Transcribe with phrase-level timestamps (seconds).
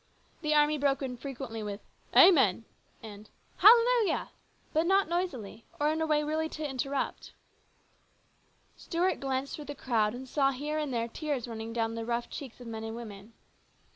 [0.41, 1.79] The army broke in frequently with"
[2.25, 2.65] Amen!"
[3.03, 4.31] and" Hallelujah!"
[4.73, 7.33] but not noisily or in a way really to interrupt.
[8.75, 12.59] Stuart glanced through the crowd, and saw here and there tears running down rough cheeks
[12.59, 13.33] of men and women.